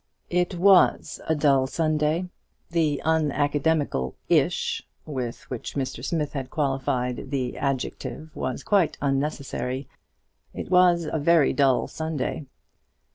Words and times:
It 0.31 0.55
was 0.55 1.21
a 1.27 1.35
dull 1.35 1.67
Sunday. 1.67 2.25
The 2.71 3.03
unacademical 3.05 4.15
"ish" 4.29 4.81
with 5.05 5.47
which 5.51 5.75
Mr. 5.75 6.03
Smith 6.03 6.33
had 6.33 6.49
qualified 6.49 7.29
the 7.29 7.55
adjective 7.55 8.35
was 8.35 8.63
quite 8.63 8.97
unnecessary. 8.99 9.87
It 10.55 10.71
was 10.71 11.05
a 11.05 11.19
very 11.19 11.53
dull 11.53 11.87
Sunday. 11.87 12.47